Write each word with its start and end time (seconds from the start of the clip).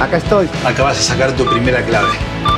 Acá 0.00 0.18
estoy. 0.18 0.48
Acá 0.64 0.84
vas 0.84 0.98
a 0.98 1.02
sacar 1.02 1.36
tu 1.36 1.44
primera 1.44 1.84
clave. 1.84 2.12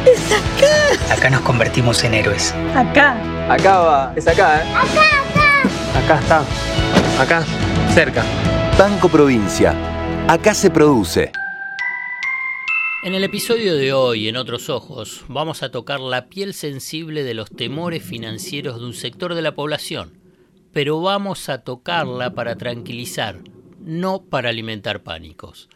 ¡Es 0.06 0.30
acá! 0.30 1.14
Acá 1.14 1.30
nos 1.30 1.40
convertimos 1.40 2.04
en 2.04 2.12
héroes. 2.12 2.54
Acá. 2.74 3.16
Acá 3.50 3.78
va, 3.78 4.12
es 4.14 4.28
acá, 4.28 4.62
¿eh? 4.62 4.74
Acá, 4.74 5.04
acá. 5.98 5.98
Acá 5.98 6.20
está. 6.20 6.44
Acá, 7.22 7.44
cerca. 7.94 8.24
Banco 8.78 9.08
Provincia. 9.08 9.74
Acá 10.28 10.52
se 10.52 10.70
produce. 10.70 11.32
En 13.04 13.14
el 13.14 13.24
episodio 13.24 13.74
de 13.74 13.94
hoy, 13.94 14.28
en 14.28 14.36
Otros 14.36 14.68
Ojos, 14.68 15.24
vamos 15.26 15.62
a 15.62 15.70
tocar 15.70 15.98
la 15.98 16.26
piel 16.26 16.52
sensible 16.52 17.22
de 17.24 17.32
los 17.32 17.50
temores 17.50 18.02
financieros 18.02 18.78
de 18.78 18.84
un 18.84 18.92
sector 18.92 19.34
de 19.34 19.40
la 19.40 19.54
población, 19.54 20.18
pero 20.74 21.00
vamos 21.00 21.48
a 21.48 21.62
tocarla 21.62 22.34
para 22.34 22.56
tranquilizar, 22.56 23.38
no 23.80 24.20
para 24.24 24.50
alimentar 24.50 25.02
pánicos. 25.02 25.70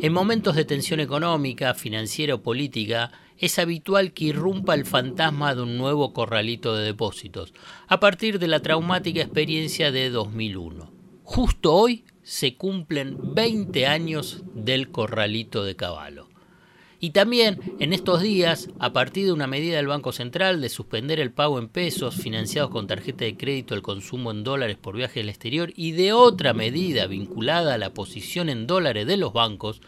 En 0.00 0.12
momentos 0.12 0.56
de 0.56 0.64
tensión 0.64 1.00
económica, 1.00 1.74
financiera 1.74 2.34
o 2.34 2.42
política, 2.42 3.12
es 3.38 3.58
habitual 3.58 4.12
que 4.12 4.26
irrumpa 4.26 4.74
el 4.74 4.84
fantasma 4.84 5.54
de 5.54 5.62
un 5.62 5.78
nuevo 5.78 6.12
corralito 6.12 6.74
de 6.74 6.84
depósitos, 6.84 7.54
a 7.86 8.00
partir 8.00 8.38
de 8.38 8.48
la 8.48 8.60
traumática 8.60 9.20
experiencia 9.20 9.92
de 9.92 10.10
2001. 10.10 10.92
Justo 11.22 11.74
hoy 11.74 12.04
se 12.22 12.56
cumplen 12.56 13.34
20 13.34 13.86
años 13.86 14.42
del 14.54 14.90
corralito 14.90 15.64
de 15.64 15.76
caballo. 15.76 16.27
Y 17.00 17.10
también 17.10 17.60
en 17.78 17.92
estos 17.92 18.22
días, 18.22 18.70
a 18.80 18.92
partir 18.92 19.26
de 19.26 19.32
una 19.32 19.46
medida 19.46 19.76
del 19.76 19.86
Banco 19.86 20.10
Central 20.10 20.60
de 20.60 20.68
suspender 20.68 21.20
el 21.20 21.30
pago 21.30 21.60
en 21.60 21.68
pesos 21.68 22.16
financiados 22.16 22.70
con 22.70 22.88
tarjeta 22.88 23.24
de 23.24 23.36
crédito 23.36 23.76
el 23.76 23.82
consumo 23.82 24.32
en 24.32 24.42
dólares 24.42 24.78
por 24.80 24.96
viaje 24.96 25.20
al 25.20 25.28
exterior 25.28 25.72
y 25.76 25.92
de 25.92 26.12
otra 26.12 26.54
medida 26.54 27.06
vinculada 27.06 27.74
a 27.74 27.78
la 27.78 27.94
posición 27.94 28.48
en 28.48 28.66
dólares 28.66 29.06
de 29.06 29.16
los 29.16 29.32
bancos, 29.32 29.80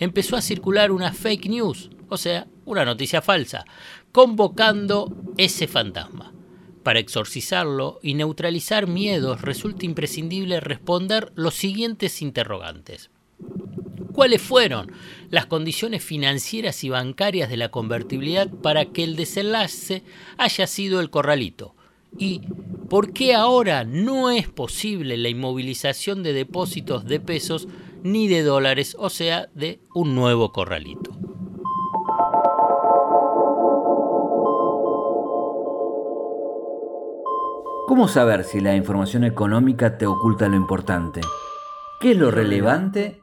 empezó 0.00 0.34
a 0.34 0.42
circular 0.42 0.90
una 0.90 1.12
fake 1.12 1.48
news, 1.48 1.90
o 2.08 2.16
sea, 2.16 2.48
una 2.64 2.84
noticia 2.84 3.22
falsa, 3.22 3.64
convocando 4.10 5.16
ese 5.36 5.68
fantasma. 5.68 6.32
Para 6.82 6.98
exorcizarlo 6.98 8.00
y 8.02 8.14
neutralizar 8.14 8.88
miedos 8.88 9.42
resulta 9.42 9.86
imprescindible 9.86 10.58
responder 10.58 11.30
los 11.36 11.54
siguientes 11.54 12.20
interrogantes 12.20 13.10
cuáles 14.18 14.42
fueron 14.42 14.90
las 15.30 15.46
condiciones 15.46 16.02
financieras 16.02 16.82
y 16.82 16.88
bancarias 16.88 17.48
de 17.48 17.56
la 17.56 17.68
convertibilidad 17.68 18.48
para 18.48 18.86
que 18.86 19.04
el 19.04 19.14
desenlace 19.14 20.02
haya 20.38 20.66
sido 20.66 20.98
el 20.98 21.08
corralito 21.08 21.76
y 22.18 22.40
por 22.90 23.12
qué 23.12 23.36
ahora 23.36 23.84
no 23.84 24.30
es 24.30 24.48
posible 24.48 25.16
la 25.18 25.28
inmovilización 25.28 26.24
de 26.24 26.32
depósitos 26.32 27.04
de 27.04 27.20
pesos 27.20 27.68
ni 28.02 28.26
de 28.26 28.42
dólares, 28.42 28.96
o 28.98 29.08
sea, 29.08 29.50
de 29.54 29.78
un 29.94 30.16
nuevo 30.16 30.50
corralito. 30.50 31.12
¿Cómo 37.86 38.08
saber 38.08 38.42
si 38.42 38.58
la 38.58 38.74
información 38.74 39.22
económica 39.22 39.96
te 39.96 40.06
oculta 40.06 40.48
lo 40.48 40.56
importante? 40.56 41.20
¿Qué 42.00 42.10
es 42.10 42.16
lo 42.16 42.32
relevante 42.32 43.22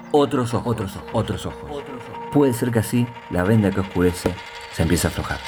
otros 0.11 0.53
ojos, 0.53 0.67
otros 0.67 0.95
ojos, 0.95 1.11
otros 1.71 2.01
ojos. 2.09 2.29
Puede 2.31 2.53
ser 2.53 2.71
que 2.71 2.79
así 2.79 3.07
la 3.29 3.43
venda 3.43 3.71
que 3.71 3.79
oscurece 3.79 4.33
se 4.73 4.83
empiece 4.83 5.07
a 5.07 5.09
aflojar. 5.09 5.39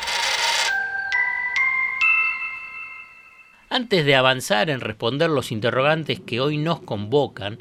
Antes 3.69 4.06
de 4.06 4.16
avanzar 4.16 4.69
en 4.69 4.81
responder 4.81 5.29
los 5.29 5.51
interrogantes 5.51 6.19
que 6.19 6.40
hoy 6.40 6.57
nos 6.57 6.81
convocan, 6.81 7.59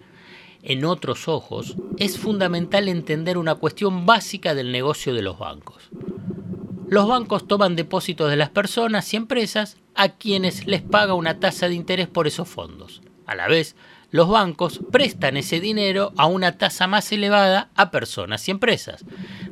en 0.62 0.84
otros 0.84 1.26
ojos, 1.26 1.76
es 1.98 2.18
fundamental 2.18 2.88
entender 2.88 3.36
una 3.38 3.56
cuestión 3.56 4.06
básica 4.06 4.54
del 4.54 4.70
negocio 4.70 5.14
de 5.14 5.22
los 5.22 5.38
bancos. 5.38 5.88
Los 6.88 7.08
bancos 7.08 7.48
toman 7.48 7.74
depósitos 7.74 8.30
de 8.30 8.36
las 8.36 8.50
personas 8.50 9.12
y 9.12 9.16
empresas 9.16 9.78
a 9.94 10.10
quienes 10.10 10.66
les 10.66 10.82
paga 10.82 11.14
una 11.14 11.40
tasa 11.40 11.68
de 11.68 11.74
interés 11.74 12.06
por 12.06 12.26
esos 12.26 12.48
fondos. 12.48 13.00
A 13.26 13.34
la 13.34 13.48
vez, 13.48 13.74
los 14.12 14.28
bancos 14.28 14.80
prestan 14.92 15.38
ese 15.38 15.58
dinero 15.58 16.12
a 16.18 16.26
una 16.26 16.58
tasa 16.58 16.86
más 16.86 17.10
elevada 17.12 17.70
a 17.74 17.90
personas 17.90 18.46
y 18.46 18.50
empresas, 18.50 19.04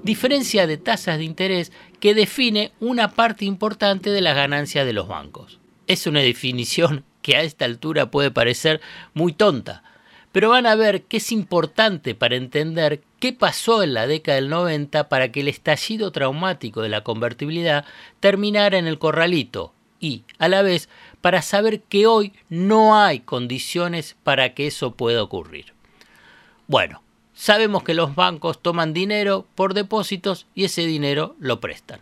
diferencia 0.04 0.66
de 0.66 0.76
tasas 0.76 1.16
de 1.16 1.24
interés 1.24 1.72
que 1.98 2.14
define 2.14 2.70
una 2.78 3.12
parte 3.12 3.46
importante 3.46 4.10
de 4.10 4.20
las 4.20 4.36
ganancias 4.36 4.84
de 4.84 4.92
los 4.92 5.08
bancos. 5.08 5.58
Es 5.86 6.06
una 6.06 6.20
definición 6.20 7.04
que 7.22 7.36
a 7.36 7.42
esta 7.42 7.64
altura 7.64 8.10
puede 8.10 8.30
parecer 8.30 8.82
muy 9.14 9.32
tonta, 9.32 9.82
pero 10.30 10.50
van 10.50 10.66
a 10.66 10.74
ver 10.74 11.04
que 11.04 11.16
es 11.16 11.32
importante 11.32 12.14
para 12.14 12.36
entender 12.36 13.02
qué 13.18 13.32
pasó 13.32 13.82
en 13.82 13.94
la 13.94 14.06
década 14.06 14.36
del 14.36 14.50
90 14.50 15.08
para 15.08 15.32
que 15.32 15.40
el 15.40 15.48
estallido 15.48 16.12
traumático 16.12 16.82
de 16.82 16.90
la 16.90 17.02
convertibilidad 17.02 17.86
terminara 18.20 18.76
en 18.76 18.86
el 18.86 18.98
corralito 18.98 19.72
y, 20.00 20.24
a 20.38 20.48
la 20.48 20.62
vez, 20.62 20.88
para 21.20 21.42
saber 21.42 21.82
que 21.82 22.06
hoy 22.06 22.32
no 22.48 22.96
hay 22.96 23.20
condiciones 23.20 24.16
para 24.24 24.54
que 24.54 24.66
eso 24.66 24.92
pueda 24.92 25.22
ocurrir. 25.22 25.74
Bueno, 26.66 27.02
sabemos 27.34 27.82
que 27.82 27.94
los 27.94 28.14
bancos 28.14 28.62
toman 28.62 28.92
dinero 28.92 29.46
por 29.54 29.74
depósitos 29.74 30.46
y 30.54 30.64
ese 30.64 30.86
dinero 30.86 31.36
lo 31.38 31.60
prestan. 31.60 32.00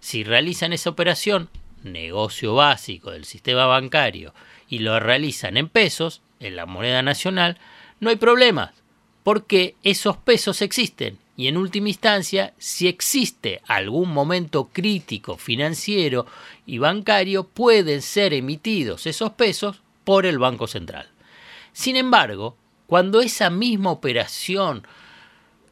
Si 0.00 0.24
realizan 0.24 0.72
esa 0.72 0.90
operación, 0.90 1.50
negocio 1.82 2.54
básico 2.54 3.10
del 3.10 3.24
sistema 3.24 3.66
bancario, 3.66 4.34
y 4.68 4.78
lo 4.78 4.98
realizan 4.98 5.56
en 5.56 5.68
pesos, 5.68 6.22
en 6.40 6.56
la 6.56 6.66
moneda 6.66 7.02
nacional, 7.02 7.58
no 8.00 8.10
hay 8.10 8.16
problemas, 8.16 8.72
porque 9.22 9.76
esos 9.82 10.16
pesos 10.16 10.62
existen 10.62 11.18
y 11.36 11.48
en 11.48 11.56
última 11.56 11.88
instancia, 11.88 12.54
si 12.58 12.86
existe 12.86 13.60
algún 13.66 14.12
momento 14.12 14.70
crítico 14.72 15.36
financiero 15.36 16.26
y 16.64 16.78
bancario, 16.78 17.48
pueden 17.48 18.02
ser 18.02 18.32
emitidos 18.34 19.06
esos 19.06 19.32
pesos 19.32 19.82
por 20.04 20.26
el 20.26 20.38
Banco 20.38 20.66
Central. 20.68 21.08
Sin 21.72 21.96
embargo, 21.96 22.56
cuando 22.86 23.20
esa 23.20 23.50
misma 23.50 23.90
operación 23.90 24.86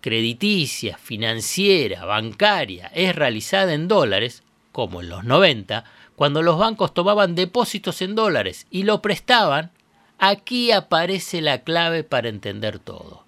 crediticia, 0.00 0.98
financiera, 0.98 2.04
bancaria 2.04 2.90
es 2.92 3.14
realizada 3.14 3.72
en 3.72 3.86
dólares, 3.86 4.42
como 4.72 5.00
en 5.00 5.10
los 5.10 5.22
90, 5.22 5.84
cuando 6.16 6.42
los 6.42 6.58
bancos 6.58 6.92
tomaban 6.92 7.36
depósitos 7.36 8.02
en 8.02 8.16
dólares 8.16 8.66
y 8.68 8.82
lo 8.82 9.00
prestaban, 9.00 9.70
aquí 10.18 10.72
aparece 10.72 11.40
la 11.40 11.62
clave 11.62 12.02
para 12.02 12.28
entender 12.28 12.80
todo 12.80 13.21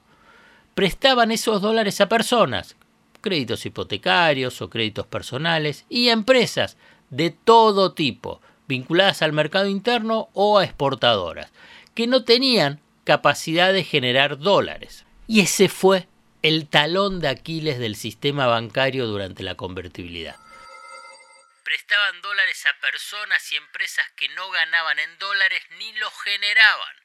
prestaban 0.75 1.31
esos 1.31 1.63
dólares 1.63 2.01
a 2.01 2.09
personas, 2.09 2.77
créditos 3.21 3.65
hipotecarios 3.65 4.61
o 4.61 4.71
créditos 4.71 5.07
personales, 5.07 5.85
y 5.89 6.09
empresas 6.09 6.77
de 7.11 7.31
todo 7.31 7.95
tipo, 7.95 8.43
vinculadas 8.67 9.23
al 9.23 9.33
mercado 9.33 9.69
interno 9.69 10.29
o 10.33 10.59
a 10.59 10.65
exportadoras, 10.65 11.53
que 11.95 12.07
no 12.07 12.25
tenían 12.25 12.81
capacidad 13.05 13.73
de 13.73 13.85
generar 13.85 14.39
dólares. 14.39 15.05
Y 15.27 15.41
ese 15.41 15.69
fue 15.69 16.09
el 16.43 16.69
talón 16.69 17.21
de 17.21 17.29
Aquiles 17.29 17.79
del 17.79 17.97
sistema 17.97 18.47
bancario 18.47 19.07
durante 19.07 19.43
la 19.43 19.55
convertibilidad. 19.55 20.37
Prestaban 21.65 22.21
dólares 22.21 22.67
a 22.67 22.81
personas 22.81 23.53
y 23.53 23.57
empresas 23.57 24.05
que 24.17 24.29
no 24.31 24.51
ganaban 24.51 24.99
en 24.99 25.19
dólares 25.19 25.63
ni 25.79 25.93
los 25.95 26.13
generaban 26.23 27.04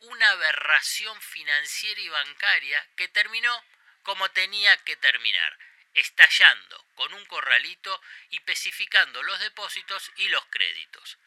una 0.00 0.30
aberración 0.30 1.20
financiera 1.20 2.00
y 2.00 2.08
bancaria 2.08 2.86
que 2.96 3.08
terminó 3.08 3.64
como 4.02 4.30
tenía 4.30 4.76
que 4.84 4.96
terminar, 4.96 5.58
estallando 5.94 6.84
con 6.94 7.12
un 7.14 7.24
corralito 7.26 8.00
y 8.30 8.36
especificando 8.36 9.22
los 9.22 9.40
depósitos 9.40 10.12
y 10.16 10.28
los 10.28 10.44
créditos. 10.46 11.18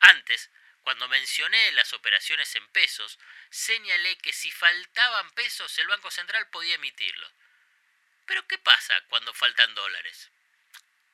Antes, 0.00 0.50
cuando 0.82 1.08
mencioné 1.08 1.72
las 1.72 1.92
operaciones 1.92 2.54
en 2.54 2.66
pesos, 2.68 3.18
señalé 3.50 4.16
que 4.18 4.32
si 4.32 4.50
faltaban 4.50 5.30
pesos 5.32 5.76
el 5.78 5.88
Banco 5.88 6.10
Central 6.10 6.48
podía 6.48 6.74
emitirlos. 6.76 7.32
Pero 8.26 8.46
¿qué 8.46 8.58
pasa 8.58 8.94
cuando 9.08 9.34
faltan 9.34 9.74
dólares? 9.74 10.30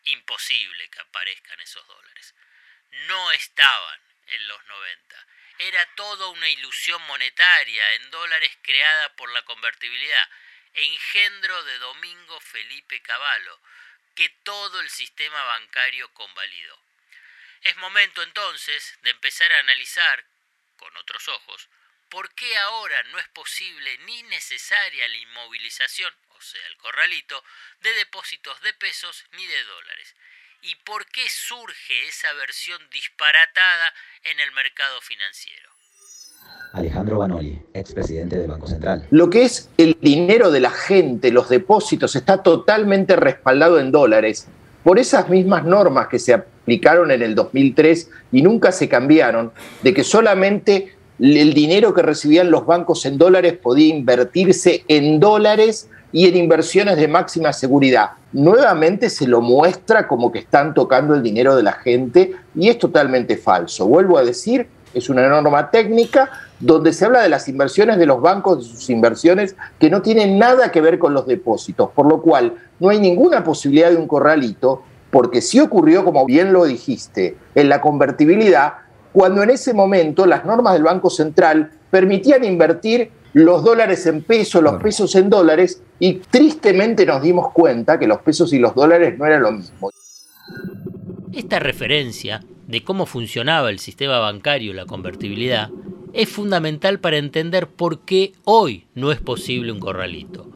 Imposible 0.05 0.89
que 0.91 1.01
aparezcan 1.01 1.61
esos 1.61 1.87
dólares. 1.87 2.35
No 3.09 3.33
estaban 3.33 4.01
en 4.27 4.49
los 4.49 4.65
90 4.65 5.27
era 5.61 5.85
toda 5.95 6.29
una 6.29 6.49
ilusión 6.49 7.03
monetaria 7.03 7.93
en 7.95 8.11
dólares 8.11 8.51
creada 8.63 9.15
por 9.17 9.31
la 9.31 9.43
convertibilidad, 9.43 10.31
engendro 10.73 11.63
de 11.65 11.79
Domingo 11.79 12.41
Felipe 12.41 13.03
Cavallo, 13.03 13.61
que 14.15 14.31
todo 14.43 14.81
el 14.81 14.89
sistema 14.89 15.43
bancario 15.45 16.13
convalidó. 16.15 16.83
Es 17.61 17.77
momento 17.77 18.23
entonces 18.23 18.99
de 19.03 19.11
empezar 19.11 19.53
a 19.53 19.59
analizar, 19.59 20.25
con 20.79 20.97
otros 20.97 21.29
ojos, 21.29 21.69
por 22.09 22.35
qué 22.35 22.57
ahora 22.57 23.03
no 23.05 23.19
es 23.19 23.29
posible 23.29 23.99
ni 23.99 24.23
necesaria 24.25 25.07
la 25.09 25.17
inmovilización, 25.17 26.17
o 26.31 26.41
sea, 26.41 26.67
el 26.69 26.77
corralito, 26.79 27.45
de 27.81 27.93
depósitos 27.93 28.59
de 28.63 28.73
pesos 28.73 29.27
ni 29.33 29.47
de 29.47 29.63
dólares. 29.65 30.17
¿Y 30.63 30.75
por 30.85 31.07
qué 31.07 31.23
surge 31.29 32.07
esa 32.07 32.33
versión 32.35 32.79
disparatada 32.93 33.95
en 34.25 34.41
el 34.41 34.53
mercado 34.53 35.01
financiero? 35.01 35.71
Alejandro 36.75 37.19
Banoli, 37.19 37.63
expresidente 37.73 38.37
del 38.37 38.49
Banco 38.49 38.67
Central. 38.67 39.07
Lo 39.11 39.31
que 39.31 39.45
es 39.45 39.71
el 39.79 39.97
dinero 40.03 40.51
de 40.51 40.61
la 40.61 40.71
gente, 40.71 41.33
los 41.33 41.49
depósitos, 41.49 42.15
está 42.15 42.43
totalmente 42.43 43.17
respaldado 43.17 43.81
en 43.81 43.91
dólares 43.91 44.49
por 44.85 44.99
esas 44.99 45.31
mismas 45.31 45.65
normas 45.65 46.09
que 46.09 46.19
se 46.19 46.35
aplicaron 46.35 47.11
en 47.11 47.23
el 47.23 47.35
2003 47.35 48.11
y 48.33 48.43
nunca 48.43 48.71
se 48.71 48.89
cambiaron, 48.89 49.53
de 49.83 49.95
que 49.95 50.05
solamente 50.05 50.95
el 51.19 51.55
dinero 51.55 51.95
que 51.95 52.03
recibían 52.03 52.51
los 52.51 52.67
bancos 52.67 53.07
en 53.07 53.17
dólares 53.17 53.55
podía 53.55 53.95
invertirse 53.95 54.85
en 54.89 55.21
dólares 55.21 55.89
y 56.13 56.27
en 56.27 56.37
inversiones 56.37 56.97
de 56.97 57.09
máxima 57.09 57.53
seguridad. 57.53 58.11
Nuevamente 58.33 59.11
se 59.11 59.27
lo 59.27 59.41
muestra 59.41 60.07
como 60.07 60.31
que 60.31 60.41
están 60.41 60.75
tocando 60.75 61.15
el 61.15 61.23
dinero 61.23 61.57
de 61.57 61.63
la 61.63 61.73
gente 61.73 62.33
y 62.55 62.69
es 62.69 62.79
totalmente 62.79 63.37
falso. 63.37 63.87
Vuelvo 63.87 64.19
a 64.19 64.25
decir, 64.25 64.69
es 64.93 65.09
una 65.09 65.29
norma 65.29 65.71
técnica 65.71 66.31
donde 66.59 66.93
se 66.93 67.05
habla 67.05 67.23
de 67.23 67.29
las 67.29 67.49
inversiones 67.49 67.99
de 67.99 68.07
los 68.07 68.21
bancos, 68.21 68.59
de 68.59 68.65
sus 68.65 68.91
inversiones, 68.91 69.57
que 69.79 69.91
no 69.91 70.03
tienen 70.03 70.39
nada 70.39 70.71
que 70.71 70.81
ver 70.81 70.99
con 70.99 71.15
los 71.15 71.27
depósitos, 71.27 71.91
por 71.91 72.07
lo 72.07 72.21
cual 72.21 72.55
no 72.79 72.91
hay 72.91 72.99
ninguna 72.99 73.43
posibilidad 73.45 73.91
de 73.91 73.97
un 73.97 74.07
corralito, 74.07 74.83
porque 75.11 75.41
sí 75.41 75.59
ocurrió, 75.59 76.05
como 76.05 76.27
bien 76.27 76.53
lo 76.53 76.65
dijiste, 76.65 77.37
en 77.55 77.69
la 77.69 77.81
convertibilidad, 77.81 78.75
cuando 79.13 79.43
en 79.43 79.51
ese 79.51 79.75
momento 79.75 80.27
las 80.27 80.45
normas 80.45 80.75
del 80.75 80.83
Banco 80.85 81.11
Central 81.11 81.71
permitían 81.91 82.45
invertir 82.45 83.11
los 83.33 83.65
dólares 83.65 84.07
en 84.07 84.23
pesos, 84.23 84.63
los 84.63 84.83
pesos 84.83 85.15
en 85.15 85.31
dólares, 85.31 85.83
y 85.99 86.15
tristemente 86.15 87.07
nos 87.07 87.23
dimos 87.23 87.53
cuenta 87.53 87.99
que 87.99 88.07
los 88.07 88.21
pesos 88.21 88.53
y 88.53 88.59
los 88.59 88.75
dólares 88.75 89.19
no 89.19 89.27
eran 89.27 89.43
lo 89.43 89.53
mismo. 89.53 89.91
Esta 91.33 91.59
referencia 91.59 92.43
de 92.67 92.83
cómo 92.83 93.07
funcionaba 93.07 93.71
el 93.71 93.79
sistema 93.79 94.19
bancario 94.19 94.73
y 94.73 94.75
la 94.75 94.87
convertibilidad 94.87 95.71
es 96.13 96.29
fundamental 96.29 96.99
para 96.99 97.19
entender 97.19 97.69
por 97.69 98.01
qué 98.01 98.33
hoy 98.45 98.87
no 98.95 99.13
es 99.13 99.21
posible 99.21 99.73
un 99.73 99.81
corralito. 99.81 100.51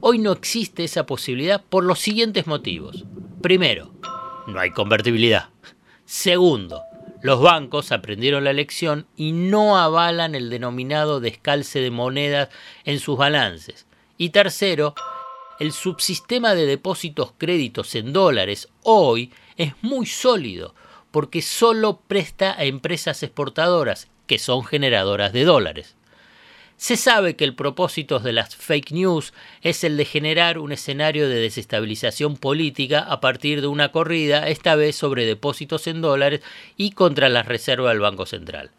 Hoy 0.00 0.18
no 0.18 0.32
existe 0.32 0.84
esa 0.84 1.06
posibilidad 1.06 1.62
por 1.68 1.84
los 1.84 1.98
siguientes 1.98 2.46
motivos. 2.46 3.04
Primero, 3.40 3.92
no 4.46 4.60
hay 4.60 4.70
convertibilidad. 4.70 5.48
Segundo, 6.04 6.82
los 7.20 7.40
bancos 7.40 7.90
aprendieron 7.90 8.44
la 8.44 8.52
lección 8.52 9.06
y 9.16 9.32
no 9.32 9.76
avalan 9.76 10.34
el 10.34 10.50
denominado 10.50 11.20
descalce 11.20 11.80
de 11.80 11.90
monedas 11.90 12.48
en 12.84 13.00
sus 13.00 13.18
balances. 13.18 13.86
Y 14.16 14.30
tercero, 14.30 14.94
el 15.58 15.72
subsistema 15.72 16.54
de 16.54 16.66
depósitos 16.66 17.32
créditos 17.36 17.94
en 17.96 18.12
dólares 18.12 18.68
hoy 18.84 19.32
es 19.56 19.74
muy 19.82 20.06
sólido 20.06 20.74
porque 21.10 21.42
solo 21.42 22.00
presta 22.06 22.52
a 22.52 22.64
empresas 22.64 23.22
exportadoras 23.22 24.08
que 24.26 24.38
son 24.38 24.64
generadoras 24.64 25.32
de 25.32 25.44
dólares. 25.44 25.97
Se 26.78 26.96
sabe 26.96 27.34
que 27.34 27.44
el 27.44 27.56
propósito 27.56 28.20
de 28.20 28.32
las 28.32 28.54
fake 28.54 28.92
news 28.92 29.34
es 29.62 29.82
el 29.82 29.96
de 29.96 30.04
generar 30.04 30.58
un 30.58 30.70
escenario 30.70 31.28
de 31.28 31.34
desestabilización 31.34 32.36
política 32.36 33.00
a 33.00 33.20
partir 33.20 33.60
de 33.60 33.66
una 33.66 33.90
corrida, 33.90 34.48
esta 34.48 34.76
vez 34.76 34.94
sobre 34.94 35.26
depósitos 35.26 35.88
en 35.88 36.00
dólares 36.00 36.40
y 36.76 36.92
contra 36.92 37.28
las 37.28 37.46
reservas 37.46 37.90
del 37.90 38.00
Banco 38.00 38.26
Central. 38.26 38.70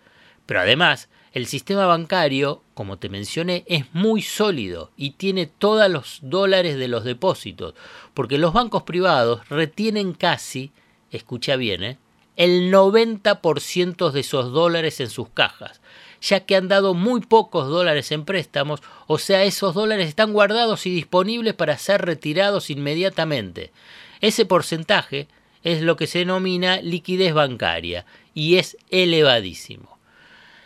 Pero 0.46 0.62
además, 0.62 1.10
el 1.34 1.46
sistema 1.46 1.88
bancario, 1.88 2.64
como 2.74 2.98
te 2.98 3.10
mencioné, 3.10 3.66
es 3.68 3.84
muy 3.92 4.22
sólido 4.22 4.92
y 4.96 5.12
tiene 5.12 5.46
todos 5.46 5.92
los 5.92 6.20
dólares 6.22 6.78
de 6.78 6.88
los 6.88 7.04
depósitos, 7.04 7.74
porque 8.14 8.38
los 8.38 8.54
bancos 8.54 8.84
privados 8.84 9.48
retienen 9.50 10.14
casi, 10.14 10.72
escucha 11.12 11.58
bien, 11.58 11.84
¿eh? 11.84 11.98
El 12.40 12.72
90% 12.72 14.12
de 14.12 14.22
esos 14.22 14.54
dólares 14.54 15.02
en 15.02 15.10
sus 15.10 15.28
cajas, 15.28 15.82
ya 16.22 16.40
que 16.46 16.56
han 16.56 16.70
dado 16.70 16.94
muy 16.94 17.20
pocos 17.20 17.68
dólares 17.68 18.14
en 18.14 18.24
préstamos, 18.24 18.82
o 19.08 19.18
sea, 19.18 19.44
esos 19.44 19.76
dólares 19.76 20.08
están 20.08 20.32
guardados 20.32 20.86
y 20.86 20.90
disponibles 20.90 21.54
para 21.54 21.78
ser 21.78 22.02
retirados 22.06 22.70
inmediatamente. 22.70 23.74
Ese 24.22 24.46
porcentaje 24.46 25.28
es 25.64 25.82
lo 25.82 25.98
que 25.98 26.08
se 26.08 26.20
denomina 26.20 26.82
liquidez 26.82 27.34
bancaria 27.34 28.06
y 28.34 28.56
es 28.56 28.78
elevadísimo. 28.90 30.00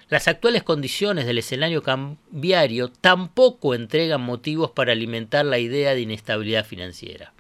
Las 0.09 0.27
actuales 0.27 0.61
condiciones 0.61 1.25
del 1.25 1.39
escenario 1.39 1.81
cambiario 1.81 2.89
tampoco 2.89 3.73
entregan 3.73 4.21
motivos 4.21 4.69
para 4.69 4.91
alimentar 4.91 5.43
la 5.43 5.57
idea 5.57 5.95
de 5.95 6.01
inestabilidad 6.01 6.67
financiera. 6.67 7.33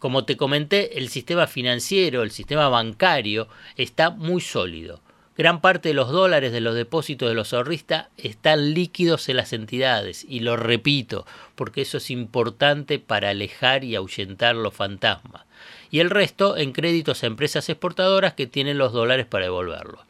Como 0.00 0.24
te 0.24 0.38
comenté, 0.38 0.96
el 0.96 1.10
sistema 1.10 1.46
financiero, 1.46 2.22
el 2.22 2.30
sistema 2.30 2.70
bancario 2.70 3.48
está 3.76 4.08
muy 4.08 4.40
sólido. 4.40 5.02
Gran 5.36 5.60
parte 5.60 5.90
de 5.90 5.94
los 5.94 6.10
dólares 6.10 6.52
de 6.52 6.62
los 6.62 6.74
depósitos 6.74 7.28
de 7.28 7.34
los 7.34 7.52
ahorristas 7.52 8.08
están 8.16 8.72
líquidos 8.72 9.28
en 9.28 9.36
las 9.36 9.52
entidades, 9.52 10.24
y 10.26 10.40
lo 10.40 10.56
repito, 10.56 11.26
porque 11.54 11.82
eso 11.82 11.98
es 11.98 12.10
importante 12.10 12.98
para 12.98 13.28
alejar 13.28 13.84
y 13.84 13.94
ahuyentar 13.94 14.56
los 14.56 14.72
fantasmas. 14.72 15.44
Y 15.90 16.00
el 16.00 16.08
resto 16.08 16.56
en 16.56 16.72
créditos 16.72 17.22
a 17.22 17.26
empresas 17.26 17.68
exportadoras 17.68 18.32
que 18.32 18.46
tienen 18.46 18.78
los 18.78 18.94
dólares 18.94 19.26
para 19.26 19.44
devolverlos. 19.44 20.00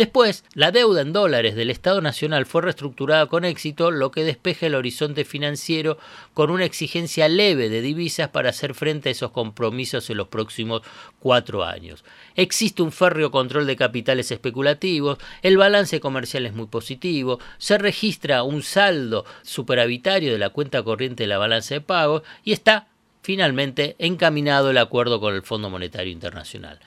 Después, 0.00 0.44
la 0.54 0.70
deuda 0.70 1.02
en 1.02 1.12
dólares 1.12 1.54
del 1.56 1.68
Estado 1.68 2.00
Nacional 2.00 2.46
fue 2.46 2.62
reestructurada 2.62 3.26
con 3.26 3.44
éxito, 3.44 3.90
lo 3.90 4.10
que 4.10 4.24
despeja 4.24 4.64
el 4.64 4.74
horizonte 4.74 5.26
financiero 5.26 5.98
con 6.32 6.48
una 6.48 6.64
exigencia 6.64 7.28
leve 7.28 7.68
de 7.68 7.82
divisas 7.82 8.30
para 8.30 8.48
hacer 8.48 8.72
frente 8.72 9.10
a 9.10 9.12
esos 9.12 9.32
compromisos 9.32 10.08
en 10.08 10.16
los 10.16 10.28
próximos 10.28 10.80
cuatro 11.18 11.64
años. 11.64 12.02
Existe 12.34 12.80
un 12.80 12.92
férreo 12.92 13.30
control 13.30 13.66
de 13.66 13.76
capitales 13.76 14.30
especulativos, 14.30 15.18
el 15.42 15.58
balance 15.58 16.00
comercial 16.00 16.46
es 16.46 16.54
muy 16.54 16.68
positivo, 16.68 17.38
se 17.58 17.76
registra 17.76 18.42
un 18.42 18.62
saldo 18.62 19.26
superavitario 19.42 20.32
de 20.32 20.38
la 20.38 20.48
cuenta 20.48 20.82
corriente 20.82 21.24
de 21.24 21.28
la 21.28 21.36
balanza 21.36 21.74
de 21.74 21.82
pagos 21.82 22.22
y 22.42 22.52
está 22.52 22.88
finalmente 23.20 23.96
encaminado 23.98 24.70
el 24.70 24.78
acuerdo 24.78 25.20
con 25.20 25.34
el 25.34 25.42
Fondo 25.42 25.68
Monetario 25.68 26.10
Internacional. 26.10 26.80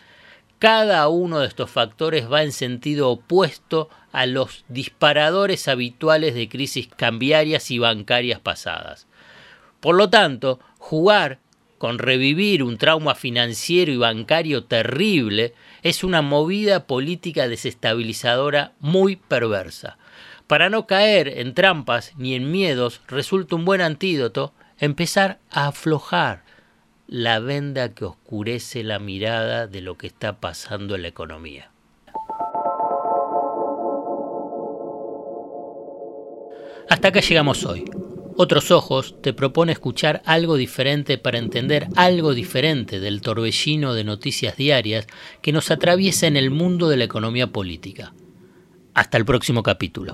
Cada 0.63 1.09
uno 1.09 1.39
de 1.39 1.47
estos 1.47 1.69
factores 1.69 2.31
va 2.31 2.41
en 2.41 2.53
sentido 2.53 3.09
opuesto 3.09 3.89
a 4.13 4.25
los 4.25 4.63
disparadores 4.69 5.67
habituales 5.67 6.35
de 6.35 6.47
crisis 6.47 6.87
cambiarias 6.87 7.69
y 7.69 7.79
bancarias 7.79 8.39
pasadas. 8.39 9.05
Por 9.81 9.95
lo 9.95 10.09
tanto, 10.09 10.61
jugar 10.77 11.39
con 11.77 11.99
revivir 11.99 12.63
un 12.63 12.77
trauma 12.77 13.13
financiero 13.13 13.91
y 13.91 13.97
bancario 13.97 14.63
terrible 14.63 15.53
es 15.81 16.01
una 16.01 16.21
movida 16.21 16.87
política 16.87 17.49
desestabilizadora 17.49 18.71
muy 18.79 19.17
perversa. 19.17 19.97
Para 20.47 20.69
no 20.69 20.87
caer 20.87 21.27
en 21.39 21.55
trampas 21.55 22.13
ni 22.15 22.35
en 22.35 22.49
miedos, 22.53 23.01
resulta 23.09 23.57
un 23.57 23.65
buen 23.65 23.81
antídoto 23.81 24.53
empezar 24.79 25.39
a 25.51 25.67
aflojar 25.67 26.45
la 27.07 27.39
venda 27.39 27.93
que 27.93 28.05
oscurece 28.05 28.83
la 28.83 28.99
mirada 28.99 29.67
de 29.67 29.81
lo 29.81 29.97
que 29.97 30.07
está 30.07 30.39
pasando 30.39 30.95
en 30.95 31.03
la 31.03 31.07
economía. 31.09 31.71
Hasta 36.89 37.07
acá 37.09 37.19
llegamos 37.21 37.65
hoy. 37.65 37.85
Otros 38.35 38.71
Ojos 38.71 39.15
te 39.21 39.31
propone 39.31 39.71
escuchar 39.71 40.21
algo 40.25 40.55
diferente 40.55 41.17
para 41.17 41.37
entender 41.37 41.87
algo 41.95 42.33
diferente 42.33 42.99
del 42.99 43.21
torbellino 43.21 43.93
de 43.93 44.03
noticias 44.03 44.57
diarias 44.57 45.05
que 45.41 45.51
nos 45.51 45.69
atraviesa 45.69 46.25
en 46.25 46.35
el 46.35 46.49
mundo 46.49 46.89
de 46.89 46.97
la 46.97 47.03
economía 47.03 47.47
política. 47.47 48.13
Hasta 48.95 49.17
el 49.17 49.25
próximo 49.25 49.61
capítulo. 49.61 50.13